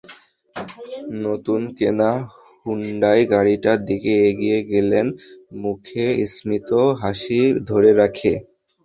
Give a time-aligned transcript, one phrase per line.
[1.23, 2.11] নতুন কেনা
[2.65, 5.05] হুন্দাই গাড়িটার দিকে এগিয়ে গেলেন
[5.61, 6.69] মুখে স্মিত
[7.01, 7.39] হাসি
[7.69, 8.33] ধরে রেখে।